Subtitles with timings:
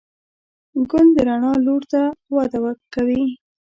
[0.89, 2.01] ګل د رڼا لور ته
[2.35, 2.59] وده
[2.93, 3.23] کوي.